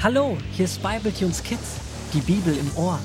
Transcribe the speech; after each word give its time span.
Hallo, 0.00 0.38
hier 0.52 0.66
ist 0.66 0.80
Bibletunes 0.80 1.42
Kids, 1.42 1.80
die 2.12 2.20
Bibel 2.20 2.56
im 2.56 2.70
Ohr. 2.76 3.00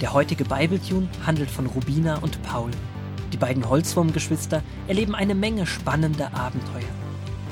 Der 0.00 0.14
heutige 0.14 0.46
Bibletune 0.46 1.06
handelt 1.26 1.50
von 1.50 1.66
Rubina 1.66 2.16
und 2.16 2.42
Paul. 2.42 2.70
Die 3.30 3.36
beiden 3.36 3.68
Holzwurmgeschwister 3.68 4.62
erleben 4.88 5.14
eine 5.14 5.34
Menge 5.34 5.66
spannender 5.66 6.32
Abenteuer. 6.32 6.88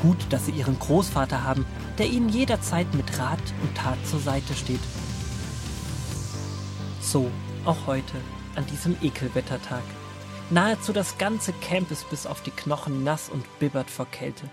Gut, 0.01 0.17
dass 0.31 0.47
sie 0.47 0.53
ihren 0.53 0.79
Großvater 0.79 1.45
haben, 1.45 1.67
der 1.99 2.07
ihnen 2.07 2.31
jederzeit 2.31 2.87
mit 2.95 3.19
Rat 3.19 3.43
und 3.61 3.77
Tat 3.77 3.99
zur 4.07 4.21
Seite 4.21 4.55
steht. 4.55 4.81
So, 7.03 7.31
auch 7.67 7.87
heute, 7.87 8.17
an 8.57 8.65
diesem 8.73 8.97
Ekelwettertag. 9.03 9.83
Nahezu 10.49 10.95
das 10.95 11.19
ganze 11.19 11.53
Camp 11.53 11.91
ist 11.91 12.09
bis 12.09 12.27
auf 12.27 12.41
die 12.41 12.53
Knochen 12.53 13.05
nass 13.05 13.29
und 13.29 13.45
bibbert 13.59 13.91
vor 13.91 14.07
Kälte. 14.07 14.49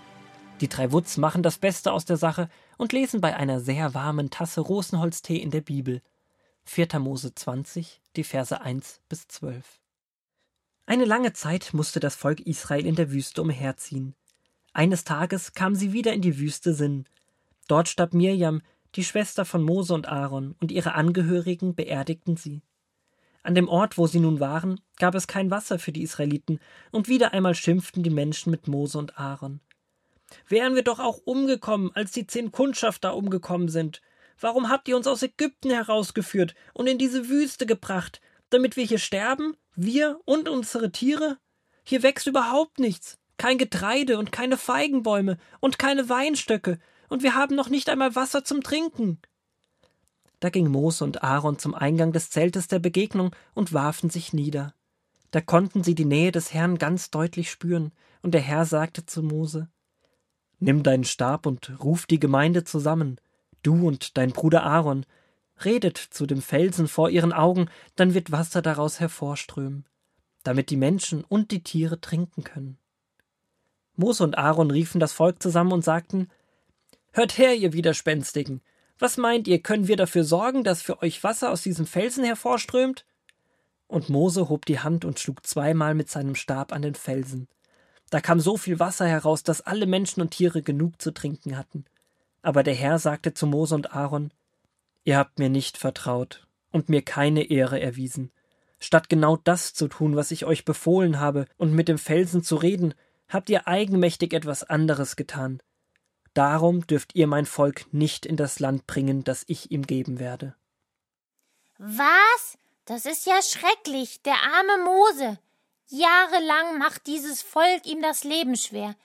Die 0.60 0.68
drei 0.68 0.90
Wutz 0.90 1.18
machen 1.18 1.42
das 1.42 1.58
Beste 1.58 1.92
aus 1.92 2.06
der 2.06 2.16
Sache 2.16 2.48
und 2.78 2.94
lesen 2.94 3.20
bei 3.20 3.36
einer 3.36 3.60
sehr 3.60 3.92
warmen 3.92 4.30
Tasse 4.30 4.62
Rosenholztee 4.62 5.36
in 5.36 5.50
der 5.50 5.60
Bibel. 5.60 6.00
4. 6.64 6.98
Mose 6.98 7.34
20, 7.34 8.00
die 8.16 8.24
Verse 8.24 8.58
1 8.58 9.02
bis 9.10 9.28
12. 9.28 9.80
Eine 10.86 11.04
lange 11.04 11.34
Zeit 11.34 11.74
musste 11.74 12.00
das 12.00 12.16
Volk 12.16 12.40
Israel 12.40 12.86
in 12.86 12.94
der 12.94 13.12
Wüste 13.12 13.42
umherziehen. 13.42 14.14
Eines 14.72 15.04
Tages 15.04 15.52
kam 15.52 15.74
sie 15.74 15.92
wieder 15.92 16.14
in 16.14 16.22
die 16.22 16.38
Wüste 16.38 16.72
Sinn. 16.72 17.06
Dort 17.68 17.88
starb 17.88 18.14
Mirjam, 18.14 18.62
die 18.94 19.04
Schwester 19.04 19.44
von 19.44 19.62
Mose 19.62 19.92
und 19.92 20.08
Aaron, 20.08 20.54
und 20.60 20.72
ihre 20.72 20.94
Angehörigen 20.94 21.74
beerdigten 21.74 22.36
sie. 22.36 22.62
An 23.42 23.54
dem 23.54 23.68
Ort, 23.68 23.98
wo 23.98 24.06
sie 24.06 24.20
nun 24.20 24.40
waren, 24.40 24.80
gab 24.96 25.14
es 25.14 25.26
kein 25.26 25.50
Wasser 25.50 25.78
für 25.78 25.92
die 25.92 26.02
Israeliten, 26.02 26.60
und 26.92 27.08
wieder 27.08 27.34
einmal 27.34 27.54
schimpften 27.54 28.02
die 28.02 28.10
Menschen 28.10 28.50
mit 28.50 28.68
Mose 28.68 28.98
und 28.98 29.18
Aaron. 29.18 29.60
Wären 30.48 30.74
wir 30.74 30.82
doch 30.82 30.98
auch 30.98 31.18
umgekommen, 31.24 31.90
als 31.94 32.12
die 32.12 32.26
zehn 32.26 32.52
Kundschafter 32.52 33.16
umgekommen 33.16 33.68
sind. 33.68 34.02
Warum 34.38 34.68
habt 34.68 34.88
ihr 34.88 34.96
uns 34.96 35.06
aus 35.06 35.22
Ägypten 35.22 35.70
herausgeführt 35.70 36.54
und 36.74 36.86
in 36.86 36.98
diese 36.98 37.28
Wüste 37.28 37.66
gebracht, 37.66 38.20
damit 38.50 38.76
wir 38.76 38.84
hier 38.84 38.98
sterben, 38.98 39.56
wir 39.74 40.20
und 40.24 40.48
unsere 40.48 40.92
Tiere? 40.92 41.38
Hier 41.84 42.02
wächst 42.02 42.26
überhaupt 42.26 42.78
nichts, 42.78 43.18
kein 43.38 43.58
Getreide 43.58 44.18
und 44.18 44.32
keine 44.32 44.56
Feigenbäume 44.56 45.38
und 45.60 45.78
keine 45.78 46.08
Weinstöcke, 46.08 46.78
und 47.08 47.22
wir 47.22 47.36
haben 47.36 47.54
noch 47.54 47.68
nicht 47.68 47.88
einmal 47.88 48.16
Wasser 48.16 48.44
zum 48.44 48.62
Trinken. 48.62 49.20
Da 50.40 50.50
ging 50.50 50.68
Mose 50.68 51.04
und 51.04 51.22
Aaron 51.22 51.58
zum 51.58 51.74
Eingang 51.74 52.12
des 52.12 52.30
Zeltes 52.30 52.66
der 52.66 52.80
Begegnung 52.80 53.34
und 53.54 53.72
warfen 53.72 54.10
sich 54.10 54.32
nieder. 54.32 54.74
Da 55.30 55.40
konnten 55.40 55.84
sie 55.84 55.94
die 55.94 56.04
Nähe 56.04 56.32
des 56.32 56.52
Herrn 56.52 56.78
ganz 56.78 57.10
deutlich 57.10 57.50
spüren, 57.50 57.92
und 58.22 58.32
der 58.32 58.40
Herr 58.40 58.66
sagte 58.66 59.06
zu 59.06 59.22
Mose 59.22 59.68
Nimm 60.58 60.82
deinen 60.82 61.04
Stab 61.04 61.46
und 61.46 61.72
ruf 61.82 62.06
die 62.06 62.20
Gemeinde 62.20 62.64
zusammen, 62.64 63.20
du 63.62 63.86
und 63.86 64.16
dein 64.16 64.32
Bruder 64.32 64.62
Aaron, 64.62 65.04
redet 65.64 65.98
zu 65.98 66.26
dem 66.26 66.42
Felsen 66.42 66.88
vor 66.88 67.10
ihren 67.10 67.32
Augen, 67.32 67.68
dann 67.94 68.14
wird 68.14 68.32
Wasser 68.32 68.62
daraus 68.62 69.00
hervorströmen, 69.00 69.86
damit 70.42 70.70
die 70.70 70.76
Menschen 70.76 71.24
und 71.24 71.50
die 71.50 71.62
Tiere 71.62 72.00
trinken 72.00 72.44
können. 72.44 72.78
Mose 73.96 74.24
und 74.24 74.36
Aaron 74.36 74.70
riefen 74.70 75.00
das 75.00 75.12
Volk 75.12 75.42
zusammen 75.42 75.72
und 75.72 75.84
sagten 75.84 76.28
Hört 77.12 77.38
her, 77.38 77.54
ihr 77.54 77.72
Widerspenstigen, 77.72 78.60
was 78.98 79.18
meint 79.18 79.46
ihr, 79.46 79.60
können 79.60 79.88
wir 79.88 79.96
dafür 79.96 80.24
sorgen, 80.24 80.64
dass 80.64 80.82
für 80.82 81.02
euch 81.02 81.22
Wasser 81.22 81.50
aus 81.50 81.62
diesem 81.62 81.86
Felsen 81.86 82.24
hervorströmt? 82.24 83.04
Und 83.88 84.08
Mose 84.08 84.48
hob 84.48 84.64
die 84.66 84.80
Hand 84.80 85.04
und 85.04 85.20
schlug 85.20 85.46
zweimal 85.46 85.94
mit 85.94 86.10
seinem 86.10 86.34
Stab 86.34 86.72
an 86.72 86.82
den 86.82 86.94
Felsen. 86.94 87.48
Da 88.10 88.20
kam 88.20 88.40
so 88.40 88.56
viel 88.56 88.78
Wasser 88.78 89.06
heraus, 89.06 89.42
dass 89.42 89.62
alle 89.62 89.86
Menschen 89.86 90.20
und 90.20 90.30
Tiere 90.30 90.62
genug 90.62 91.00
zu 91.00 91.10
trinken 91.12 91.56
hatten. 91.56 91.84
Aber 92.42 92.62
der 92.62 92.74
Herr 92.74 92.98
sagte 92.98 93.34
zu 93.34 93.46
Mose 93.46 93.74
und 93.74 93.92
Aaron, 93.92 94.30
Ihr 95.04 95.18
habt 95.18 95.38
mir 95.38 95.48
nicht 95.48 95.78
vertraut 95.78 96.46
und 96.72 96.88
mir 96.88 97.02
keine 97.02 97.44
Ehre 97.44 97.80
erwiesen. 97.80 98.32
Statt 98.78 99.08
genau 99.08 99.36
das 99.36 99.72
zu 99.72 99.88
tun, 99.88 100.16
was 100.16 100.30
ich 100.30 100.44
euch 100.44 100.64
befohlen 100.64 101.20
habe, 101.20 101.46
und 101.56 101.72
mit 101.72 101.88
dem 101.88 101.96
Felsen 101.96 102.42
zu 102.42 102.56
reden, 102.56 102.94
habt 103.28 103.48
ihr 103.50 103.66
eigenmächtig 103.66 104.32
etwas 104.32 104.64
anderes 104.64 105.16
getan. 105.16 105.62
Darum 106.34 106.86
dürft 106.86 107.14
ihr 107.14 107.26
mein 107.26 107.46
Volk 107.46 107.86
nicht 107.92 108.26
in 108.26 108.36
das 108.36 108.58
Land 108.58 108.86
bringen, 108.86 109.24
das 109.24 109.44
ich 109.46 109.70
ihm 109.70 109.86
geben 109.86 110.18
werde. 110.18 110.54
Was? 111.78 112.58
Das 112.84 113.06
ist 113.06 113.26
ja 113.26 113.40
schrecklich, 113.42 114.22
der 114.22 114.34
arme 114.34 114.84
Mose. 114.84 115.38
Jahrelang 115.88 116.78
macht 116.78 117.06
dieses 117.06 117.42
Volk 117.42 117.86
ihm 117.86 118.02
das 118.02 118.24
Leben 118.24 118.56
schwer. 118.56 118.96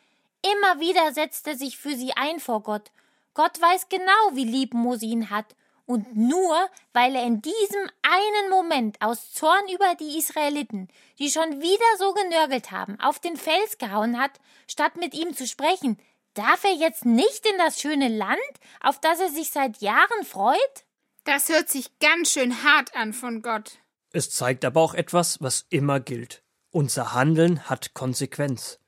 Immer 0.42 0.80
wieder 0.80 1.14
setzt 1.14 1.46
er 1.48 1.56
sich 1.56 1.78
für 1.78 1.96
sie 1.96 2.14
ein 2.14 2.40
vor 2.40 2.64
Gott. 2.64 2.92
Gott 3.34 3.62
weiß 3.62 3.88
genau, 3.90 4.32
wie 4.34 4.46
lieb 4.46 4.74
Mose 4.74 5.06
ihn 5.06 5.30
hat. 5.30 5.56
Und 5.86 6.16
nur 6.16 6.70
weil 6.94 7.16
er 7.16 7.24
in 7.24 7.42
diesem 7.42 7.90
einen 8.02 8.50
Moment 8.50 9.02
aus 9.02 9.32
Zorn 9.34 9.68
über 9.74 9.96
die 10.00 10.18
Israeliten, 10.18 10.88
die 11.20 11.30
schon 11.30 11.62
wieder 11.62 11.98
so 12.00 12.14
genörgelt 12.14 12.72
haben, 12.72 13.00
auf 13.00 13.20
den 13.20 13.38
Fels 13.38 13.78
gehauen 13.78 14.20
hat, 14.20 14.40
statt 14.68 14.96
mit 14.96 15.14
ihm 15.14 15.36
zu 15.36 15.46
sprechen, 15.46 16.00
darf 16.34 16.64
er 16.64 16.74
jetzt 16.74 17.06
nicht 17.06 17.46
in 17.46 17.58
das 17.58 17.80
schöne 17.80 18.08
Land, 18.08 18.40
auf 18.80 19.00
das 19.00 19.20
er 19.20 19.30
sich 19.30 19.52
seit 19.52 19.82
Jahren 19.82 20.24
freut? 20.24 20.86
Das 21.26 21.50
hört 21.50 21.70
sich 21.70 22.00
ganz 22.00 22.32
schön 22.32 22.64
hart 22.64 22.96
an 22.96 23.14
von 23.14 23.42
Gott. 23.42 23.78
Es 24.14 24.32
zeigt 24.32 24.66
aber 24.66 24.82
auch 24.82 24.94
etwas, 24.94 25.42
was 25.42 25.66
immer 25.70 26.00
gilt. 26.00 26.42
Unser 26.74 27.14
Handeln 27.14 27.70
hat 27.70 27.94
Konsequenz. 27.94 28.80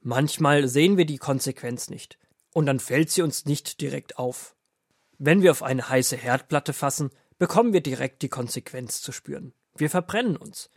Manchmal 0.00 0.66
sehen 0.66 0.96
wir 0.96 1.06
die 1.06 1.18
Konsequenz 1.18 1.88
nicht, 1.88 2.18
und 2.52 2.66
dann 2.66 2.80
fällt 2.80 3.10
sie 3.10 3.22
uns 3.22 3.44
nicht 3.46 3.80
direkt 3.80 4.18
auf. 4.18 4.56
Wenn 5.16 5.40
wir 5.40 5.52
auf 5.52 5.62
eine 5.62 5.88
heiße 5.88 6.16
Herdplatte 6.16 6.72
fassen, 6.72 7.10
bekommen 7.38 7.72
wir 7.72 7.82
direkt 7.82 8.22
die 8.22 8.28
Konsequenz 8.28 9.00
zu 9.00 9.12
spüren. 9.12 9.52
Wir 9.76 9.90
verbrennen 9.90 10.36
uns. 10.36 10.70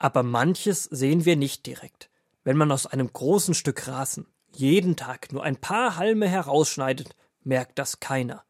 Aber 0.00 0.24
manches 0.24 0.84
sehen 0.84 1.24
wir 1.24 1.36
nicht 1.36 1.66
direkt. 1.66 2.10
Wenn 2.42 2.56
man 2.56 2.72
aus 2.72 2.86
einem 2.86 3.12
großen 3.12 3.54
Stück 3.54 3.86
Rasen 3.86 4.26
jeden 4.50 4.96
Tag 4.96 5.32
nur 5.32 5.44
ein 5.44 5.56
paar 5.56 5.96
Halme 5.98 6.26
herausschneidet, 6.26 7.14
merkt 7.44 7.78
das 7.78 8.00
keiner. 8.00 8.44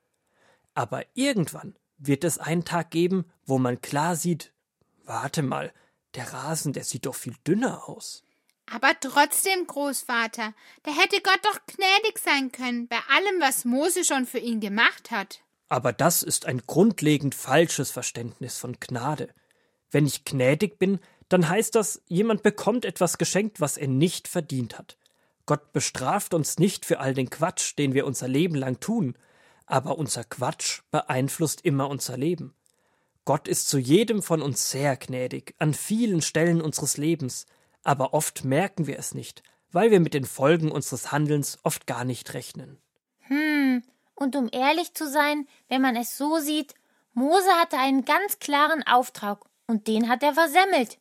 Aber 0.73 1.05
irgendwann 1.13 1.77
wird 1.99 2.25
es 2.25 2.39
einen 2.39 2.65
Tag 2.65 2.91
geben, 2.91 3.27
wo 3.45 3.59
man 3.59 3.83
klar 3.83 4.17
sieht, 4.17 4.55
warte 5.05 5.43
mal, 5.43 5.71
der 6.15 6.33
Rasen, 6.33 6.73
der 6.73 6.85
sieht 6.85 7.07
doch 7.07 7.15
viel 7.15 7.35
dünner 7.47 7.89
aus. 7.89 8.23
Aber 8.67 8.93
trotzdem, 9.01 9.67
Großvater, 9.67 10.55
da 10.83 10.91
hätte 10.91 11.21
Gott 11.21 11.41
doch 11.43 11.59
gnädig 11.67 12.19
sein 12.19 12.53
können 12.53 12.89
bei 12.89 12.99
allem, 13.09 13.41
was 13.41 13.65
Mose 13.65 14.05
schon 14.05 14.27
für 14.27 14.39
ihn 14.39 14.61
gemacht 14.61 15.11
hat. 15.11 15.41
Aber 15.69 15.93
das 15.93 16.23
ist 16.23 16.47
ein 16.47 16.63
grundlegend 16.67 17.35
falsches 17.35 17.91
Verständnis 17.91 18.59
von 18.59 18.79
Gnade. 18.79 19.29
Wenn 19.91 20.07
ich 20.07 20.25
gnädig 20.25 20.79
bin, 20.79 21.01
dann 21.29 21.49
heißt 21.49 21.75
das, 21.75 22.03
jemand 22.09 22.43
bekommt 22.43 22.85
etwas 22.85 23.19
geschenkt, 23.19 23.61
was 23.61 23.77
er 23.77 23.89
nicht 23.89 24.29
verdient 24.29 24.79
hat. 24.79 24.99
Gott 25.47 25.73
bestraft 25.73 26.35
uns 26.35 26.59
nicht 26.59 26.85
für 26.87 27.01
all 27.01 27.15
den 27.15 27.31
Quatsch, 27.31 27.77
den 27.79 27.95
wir 27.95 28.07
unser 28.07 28.29
Leben 28.29 28.55
lang 28.55 28.81
tun, 28.81 29.17
aber 29.67 29.99
unser 29.99 30.25
Quatsch 30.25 30.83
beeinflusst 30.91 31.63
immer 31.65 31.89
unser 31.89 32.17
Leben. 32.17 32.55
Gott 33.25 33.47
ist 33.47 33.69
zu 33.69 33.79
jedem 33.79 34.23
von 34.23 34.43
uns 34.43 34.71
sehr 34.71 34.97
gnädig, 34.97 35.55
an 35.59 35.75
vielen 35.75 36.23
Stellen 36.23 36.61
unseres 36.61 36.97
Lebens, 36.97 37.47
aber 37.85 38.15
oft 38.15 38.45
merken 38.45 38.87
wir 38.87 38.99
es 38.99 39.15
nicht, 39.15 39.43
weil 39.71 39.91
wir 39.91 40.01
mit 40.01 40.15
den 40.15 40.25
Folgen 40.25 40.73
unseres 40.73 41.13
Handelns 41.13 41.59
oft 41.63 41.87
gar 41.87 42.05
nicht 42.05 42.35
rechnen. 42.35 42.79
Hm, 43.21 43.83
und 44.15 44.35
um 44.35 44.49
ehrlich 44.51 44.95
zu 44.95 45.09
sein, 45.09 45.47
wenn 45.69 45.83
man 45.83 45.95
es 45.95 46.19
so 46.19 46.39
sieht, 46.39 46.75
Mose 47.15 47.51
hatte 47.61 47.79
einen 47.79 48.05
ganz 48.05 48.39
klaren 48.41 48.85
Auftrag, 48.87 49.45
und 49.69 49.87
den 49.87 50.09
hat 50.09 50.23
er 50.23 50.35
versemmelt. 50.35 50.99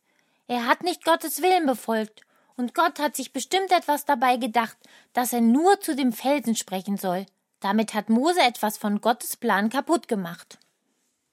Er 0.47 0.67
hat 0.67 0.83
nicht 0.83 1.03
Gottes 1.03 1.41
Willen 1.41 1.65
befolgt, 1.65 2.21
und 2.55 2.75
Gott 2.75 2.99
hat 2.99 3.15
sich 3.15 3.33
bestimmt 3.33 3.71
etwas 3.71 4.05
dabei 4.05 4.37
gedacht, 4.37 4.77
dass 5.13 5.33
er 5.33 5.41
nur 5.41 5.79
zu 5.79 5.95
dem 5.95 6.13
Felsen 6.13 6.55
sprechen 6.55 6.97
soll. 6.97 7.25
Damit 7.59 7.93
hat 7.93 8.09
Mose 8.09 8.41
etwas 8.41 8.77
von 8.77 9.01
Gottes 9.01 9.37
Plan 9.37 9.69
kaputt 9.69 10.07
gemacht. 10.07 10.59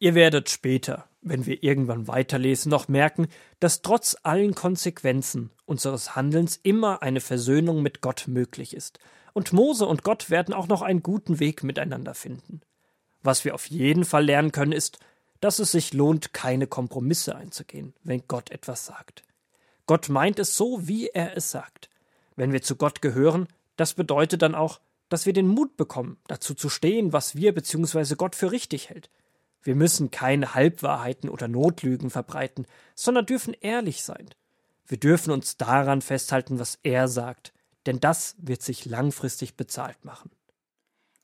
Ihr 0.01 0.15
werdet 0.15 0.49
später, 0.49 1.09
wenn 1.23 1.47
wir 1.47 1.63
irgendwann 1.63 2.07
weiterlesen, 2.07 2.71
noch 2.71 2.87
merken, 2.89 3.29
dass 3.59 3.83
trotz 3.83 4.17
allen 4.23 4.55
Konsequenzen 4.55 5.51
unseres 5.67 6.15
Handelns 6.15 6.59
immer 6.63 7.03
eine 7.03 7.21
Versöhnung 7.21 7.83
mit 7.83 8.01
Gott 8.01 8.27
möglich 8.29 8.75
ist. 8.75 9.01
Und 9.33 9.53
Mose 9.53 9.87
und 9.87 10.05
Gott 10.05 10.31
werden 10.31 10.55
auch 10.55 10.69
noch 10.69 10.83
einen 10.83 11.03
guten 11.03 11.41
Weg 11.41 11.65
miteinander 11.65 12.15
finden. 12.15 12.61
Was 13.23 13.45
wir 13.45 13.55
auf 13.55 13.67
jeden 13.67 14.05
Fall 14.05 14.25
lernen 14.25 14.53
können, 14.53 14.73
ist, 14.73 15.01
dass 15.41 15.59
es 15.59 15.73
sich 15.73 15.93
lohnt, 15.93 16.33
keine 16.33 16.67
Kompromisse 16.67 17.35
einzugehen, 17.37 17.95
wenn 18.05 18.23
Gott 18.29 18.51
etwas 18.51 18.87
sagt. 18.87 19.23
Gott 19.87 20.09
meint 20.09 20.39
es 20.39 20.57
so, 20.57 20.87
wie 20.87 21.09
er 21.09 21.37
es 21.37 21.51
sagt. 21.51 21.89
Wenn 22.37 22.53
wir 22.53 22.63
zu 22.63 22.77
Gott 22.77 23.03
gehören, 23.03 23.49
das 23.77 23.95
bedeutet 23.95 24.43
dann 24.43 24.55
auch, 24.55 24.81
dass 25.09 25.27
wir 25.27 25.33
den 25.33 25.49
Mut 25.49 25.77
bekommen, 25.77 26.19
dazu 26.27 26.55
zu 26.55 26.69
stehen, 26.69 27.13
was 27.13 27.35
wir 27.35 27.55
bzw. 27.55 28.15
Gott 28.15 28.37
für 28.37 28.53
richtig 28.53 28.91
hält. 28.91 29.11
Wir 29.63 29.75
müssen 29.75 30.11
keine 30.11 30.55
Halbwahrheiten 30.55 31.29
oder 31.29 31.49
Notlügen 31.49 32.11
verbreiten, 32.11 32.67
sondern 32.95 33.27
dürfen 33.27 33.55
ehrlich 33.61 34.03
sein. 34.03 34.29
Wir 34.87 34.99
dürfen 34.99 35.33
uns 35.33 35.57
daran 35.57 36.01
festhalten, 36.01 36.59
was 36.59 36.79
er 36.83 37.09
sagt, 37.09 37.53
denn 37.87 38.01
das 38.01 38.37
wird 38.39 38.63
sich 38.63 38.87
langfristig 38.87 39.57
bezahlt 39.57 40.05
machen. 40.05 40.31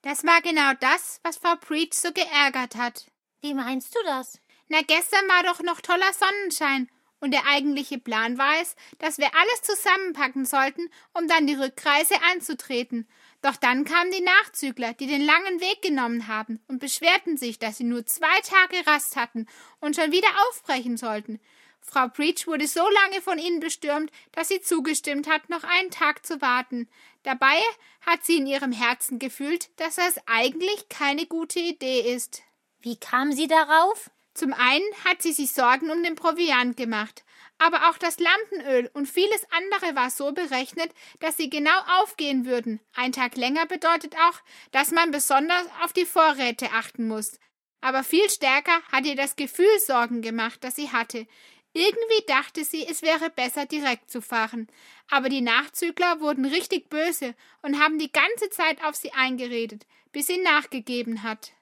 Das 0.03 0.23
war 0.25 0.43
genau 0.43 0.73
das, 0.81 1.21
was 1.23 1.39
Frau 1.39 1.55
Preach 1.57 1.95
so 1.95 2.13
geärgert 2.13 2.77
hat. 2.77 3.07
Wie 3.41 3.55
meinst 3.55 3.95
du 3.95 3.99
das? 4.05 4.39
Na, 4.69 4.83
gestern 4.83 5.27
war 5.29 5.43
doch 5.45 5.63
noch 5.63 5.81
toller 5.81 6.13
Sonnenschein. 6.13 6.89
Und 7.21 7.31
der 7.31 7.47
eigentliche 7.47 7.99
Plan 7.99 8.37
war 8.37 8.61
es, 8.61 8.77
dass 8.99 9.17
wir 9.17 9.31
alles 9.35 9.63
zusammenpacken 9.63 10.45
sollten, 10.45 10.91
um 11.15 11.27
dann 11.27 11.47
die 11.47 11.55
Rückreise 11.55 12.17
anzutreten. 12.33 13.09
Doch 13.45 13.57
dann 13.57 13.85
kamen 13.85 14.11
die 14.11 14.23
Nachzügler, 14.23 14.95
die 14.95 15.07
den 15.07 15.21
langen 15.21 15.61
Weg 15.61 15.83
genommen 15.83 16.29
haben 16.29 16.65
und 16.67 16.79
beschwerten 16.79 17.37
sich, 17.37 17.59
dass 17.59 17.77
sie 17.77 17.85
nur 17.85 18.07
zwei 18.07 18.41
Tage 18.41 18.87
Rast 18.87 19.17
hatten 19.17 19.47
und 19.81 19.97
schon 19.97 20.13
wieder 20.13 20.29
aufbrechen 20.49 20.97
sollten. 20.97 21.39
Frau 21.83 22.09
Preach 22.09 22.47
wurde 22.47 22.67
so 22.67 22.81
lange 22.81 23.21
von 23.21 23.39
ihnen 23.39 23.61
bestürmt, 23.61 24.11
dass 24.33 24.49
sie 24.49 24.63
zugestimmt 24.63 25.29
hat, 25.29 25.51
noch 25.51 25.63
einen 25.63 25.91
Tag 25.91 26.25
zu 26.25 26.41
warten. 26.41 26.89
Dabei 27.23 27.61
hat 28.01 28.25
sie 28.25 28.39
in 28.39 28.47
ihrem 28.47 28.73
Herzen 28.73 29.19
gefühlt, 29.19 29.69
dass 29.79 29.97
das 29.97 30.17
eigentlich 30.25 30.89
keine 30.89 31.27
gute 31.27 31.61
Idee 31.61 32.01
ist. 32.15 32.41
Wie 32.81 32.97
kam 32.97 33.31
sie 33.31 33.47
darauf? 33.47 34.11
Zum 34.33 34.55
einen 34.55 34.87
hat 35.05 35.21
sie 35.21 35.35
sich 35.35 35.53
Sorgen 35.53 35.91
um 35.91 36.03
den 36.03 36.15
Proviant 36.15 36.79
gemacht, 36.79 37.25
aber 37.59 37.89
auch 37.89 37.99
das 37.99 38.19
Lampenöl 38.19 38.91
und 38.95 39.09
vieles 39.09 39.47
andere 39.51 39.95
war 39.95 40.11
so 40.11 40.33
berechnet, 40.33 40.93
dass 41.21 41.37
sie 41.37 41.51
genau 41.51 41.79
aufgehen 42.01 42.47
würden. 42.47 42.81
Ein 42.95 43.13
Tag 43.13 43.37
länger 43.37 43.67
bedeutet 43.67 44.17
auch, 44.17 44.41
dass 44.73 44.91
man 44.91 45.11
besonders 45.11 45.67
auf 45.83 45.93
die 45.93 46.07
Vorräte 46.07 46.71
achten 46.73 47.07
muss. 47.07 47.39
Aber 47.81 48.03
viel 48.03 48.29
stärker 48.31 48.81
hat 48.91 49.07
ihr 49.07 49.17
das 49.17 49.37
Gefühl 49.37 49.79
Sorgen 49.87 50.23
gemacht, 50.23 50.65
das 50.65 50.77
sie 50.77 50.91
hatte. 50.91 51.27
Irgendwie 51.75 52.25
dachte 52.27 52.65
sie, 52.65 52.87
es 52.87 53.03
wäre 53.03 53.31
besser, 53.31 53.67
direkt 53.67 54.11
zu 54.11 54.23
fahren. 54.23 54.69
Aber 55.11 55.29
die 55.29 55.41
Nachzügler 55.41 56.21
wurden 56.21 56.45
richtig 56.45 56.89
böse 56.89 57.35
und 57.63 57.81
haben 57.81 57.99
die 57.99 58.13
ganze 58.13 58.49
Zeit 58.51 58.83
auf 58.85 58.95
sie 58.95 59.13
eingeredet, 59.13 59.85
bis 60.13 60.29
sie 60.29 60.39
nachgegeben 60.39 61.25
hat. 61.25 61.53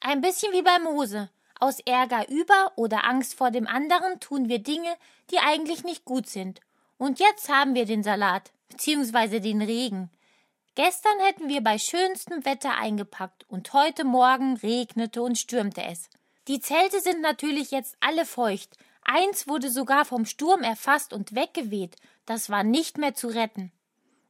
Ein 0.00 0.20
bisschen 0.20 0.52
wie 0.52 0.62
bei 0.62 0.78
Mose. 0.78 1.30
Aus 1.60 1.80
Ärger 1.80 2.28
über 2.28 2.72
oder 2.76 3.04
Angst 3.04 3.34
vor 3.34 3.50
dem 3.50 3.66
anderen 3.66 4.20
tun 4.20 4.48
wir 4.48 4.60
Dinge, 4.60 4.94
die 5.30 5.38
eigentlich 5.38 5.84
nicht 5.84 6.04
gut 6.04 6.28
sind. 6.28 6.60
Und 6.98 7.18
jetzt 7.20 7.48
haben 7.48 7.74
wir 7.74 7.84
den 7.84 8.02
Salat, 8.02 8.52
beziehungsweise 8.68 9.40
den 9.40 9.62
Regen. 9.62 10.10
Gestern 10.74 11.18
hätten 11.20 11.48
wir 11.48 11.60
bei 11.60 11.78
schönstem 11.78 12.44
Wetter 12.44 12.76
eingepackt 12.76 13.44
und 13.48 13.72
heute 13.72 14.04
Morgen 14.04 14.56
regnete 14.56 15.22
und 15.22 15.36
stürmte 15.36 15.82
es. 15.82 16.08
Die 16.46 16.60
Zelte 16.60 17.00
sind 17.00 17.20
natürlich 17.20 17.72
jetzt 17.72 17.96
alle 18.00 18.24
feucht. 18.24 18.76
Eins 19.02 19.48
wurde 19.48 19.70
sogar 19.70 20.04
vom 20.04 20.24
Sturm 20.24 20.62
erfasst 20.62 21.12
und 21.12 21.34
weggeweht. 21.34 21.96
Das 22.26 22.50
war 22.50 22.62
nicht 22.62 22.96
mehr 22.96 23.14
zu 23.14 23.26
retten. 23.28 23.72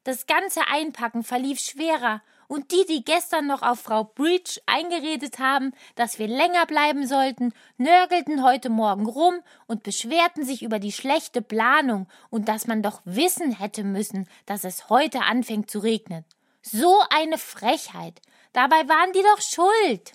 Das 0.05 0.27
ganze 0.27 0.67
Einpacken 0.69 1.23
verlief 1.23 1.61
schwerer 1.61 2.23
und 2.49 2.73
die, 2.73 2.85
die 2.87 3.05
gestern 3.05 3.47
noch 3.47 3.63
auf 3.63 3.81
Frau 3.81 4.05
Breach 4.05 4.61
eingeredet 4.67 5.39
haben, 5.39 5.73
dass 5.95 6.19
wir 6.19 6.27
länger 6.27 6.67
bleiben 6.67 7.07
sollten, 7.07 7.53
nörgelten 7.77 8.43
heute 8.43 8.71
Morgen 8.71 9.07
rum 9.07 9.35
und 9.67 9.85
beschwerten 9.85 10.45
sich 10.45 10.63
über 10.63 10.81
die 10.81 10.93
schlechte 10.93 11.43
Planung 11.43 12.09
und 12.31 12.49
dass 12.49 12.67
man 12.67 12.83
doch 12.83 13.01
wissen 13.05 13.53
hätte 13.53 13.85
müssen, 13.85 14.29
dass 14.47 14.65
es 14.65 14.89
heute 14.89 15.21
anfängt 15.21 15.71
zu 15.71 15.79
regnen. 15.79 16.25
So 16.63 17.01
eine 17.11 17.39
Frechheit. 17.39 18.21
Dabei 18.53 18.89
waren 18.89 19.13
die 19.13 19.23
doch 19.23 19.41
schuld. 19.41 20.13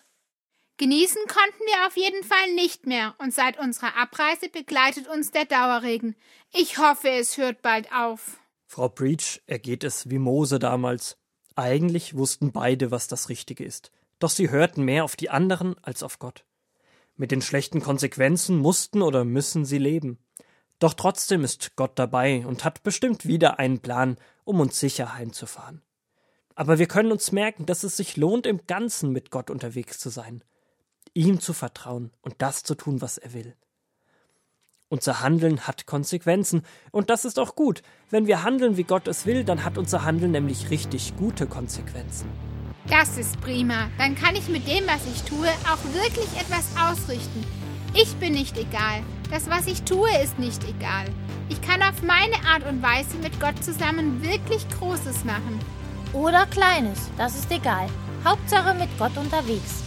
Genießen 0.77 1.21
konnten 1.27 1.63
wir 1.65 1.87
auf 1.87 1.95
jeden 1.95 2.23
Fall 2.23 2.51
nicht 2.55 2.87
mehr, 2.87 3.13
und 3.19 3.31
seit 3.31 3.59
unserer 3.59 3.95
Abreise 3.95 4.49
begleitet 4.49 5.07
uns 5.07 5.29
der 5.29 5.45
Dauerregen. 5.45 6.15
Ich 6.51 6.79
hoffe, 6.79 7.09
es 7.09 7.37
hört 7.37 7.61
bald 7.61 7.93
auf. 7.93 8.39
Frau 8.65 8.89
Breach 8.89 9.39
ergeht 9.45 9.83
es 9.83 10.09
wie 10.09 10.17
Mose 10.17 10.57
damals. 10.57 11.15
Eigentlich 11.55 12.15
wussten 12.15 12.51
beide, 12.51 12.91
was 12.91 13.07
das 13.07 13.29
Richtige 13.29 13.63
ist, 13.63 13.91
doch 14.19 14.29
sie 14.29 14.49
hörten 14.49 14.83
mehr 14.83 15.03
auf 15.03 15.15
die 15.15 15.29
anderen 15.29 15.75
als 15.83 16.01
auf 16.01 16.19
Gott. 16.19 16.45
Mit 17.15 17.31
den 17.31 17.41
schlechten 17.41 17.81
Konsequenzen 17.81 18.57
mussten 18.57 19.01
oder 19.01 19.23
müssen 19.23 19.65
sie 19.65 19.77
leben. 19.77 20.17
Doch 20.79 20.95
trotzdem 20.95 21.43
ist 21.43 21.75
Gott 21.75 21.99
dabei 21.99 22.45
und 22.45 22.63
hat 22.63 22.83
bestimmt 22.83 23.27
wieder 23.27 23.59
einen 23.59 23.79
Plan, 23.79 24.17
um 24.43 24.59
uns 24.59 24.79
sicher 24.79 25.13
heimzufahren. 25.13 25.81
Aber 26.55 26.79
wir 26.79 26.87
können 26.87 27.11
uns 27.11 27.31
merken, 27.31 27.65
dass 27.65 27.83
es 27.83 27.97
sich 27.97 28.17
lohnt, 28.17 28.47
im 28.47 28.65
Ganzen 28.65 29.11
mit 29.11 29.31
Gott 29.31 29.49
unterwegs 29.49 29.99
zu 29.99 30.09
sein, 30.09 30.43
ihm 31.13 31.39
zu 31.39 31.53
vertrauen 31.53 32.11
und 32.21 32.35
das 32.39 32.63
zu 32.63 32.75
tun, 32.75 33.01
was 33.01 33.17
er 33.17 33.33
will. 33.33 33.55
Unser 34.93 35.21
Handeln 35.21 35.61
hat 35.61 35.87
Konsequenzen. 35.87 36.61
Und 36.91 37.09
das 37.09 37.25
ist 37.25 37.39
auch 37.39 37.55
gut. 37.55 37.81
Wenn 38.11 38.27
wir 38.27 38.43
handeln, 38.43 38.77
wie 38.77 38.83
Gott 38.83 39.07
es 39.07 39.25
will, 39.25 39.43
dann 39.43 39.63
hat 39.63 39.79
unser 39.79 40.03
Handeln 40.03 40.29
nämlich 40.29 40.69
richtig 40.69 41.17
gute 41.17 41.47
Konsequenzen. 41.47 42.29
Das 42.87 43.17
ist 43.17 43.41
prima. 43.41 43.89
Dann 43.97 44.13
kann 44.13 44.35
ich 44.35 44.47
mit 44.49 44.67
dem, 44.67 44.85
was 44.85 45.01
ich 45.11 45.23
tue, 45.23 45.47
auch 45.47 45.83
wirklich 45.95 46.27
etwas 46.39 46.67
ausrichten. 46.79 47.43
Ich 47.95 48.13
bin 48.17 48.33
nicht 48.33 48.55
egal. 48.55 49.01
Das, 49.31 49.49
was 49.49 49.65
ich 49.65 49.81
tue, 49.81 50.11
ist 50.23 50.37
nicht 50.37 50.63
egal. 50.63 51.07
Ich 51.49 51.59
kann 51.63 51.81
auf 51.81 52.03
meine 52.03 52.35
Art 52.47 52.63
und 52.69 52.83
Weise 52.83 53.17
mit 53.17 53.39
Gott 53.39 53.63
zusammen 53.63 54.21
wirklich 54.21 54.63
Großes 54.77 55.23
machen. 55.23 55.59
Oder 56.13 56.45
Kleines, 56.45 57.09
das 57.17 57.33
ist 57.33 57.51
egal. 57.51 57.87
Hauptsache 58.23 58.75
mit 58.75 58.89
Gott 58.99 59.17
unterwegs. 59.17 59.82